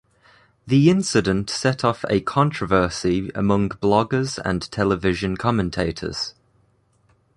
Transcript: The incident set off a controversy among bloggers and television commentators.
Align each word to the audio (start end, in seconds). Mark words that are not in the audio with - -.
The 0.65 0.89
incident 0.89 1.47
set 1.51 1.85
off 1.85 2.03
a 2.09 2.21
controversy 2.21 3.29
among 3.35 3.69
bloggers 3.69 4.39
and 4.43 4.59
television 4.71 5.37
commentators. 5.37 6.33